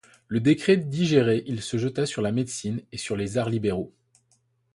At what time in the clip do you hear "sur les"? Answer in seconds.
2.97-3.37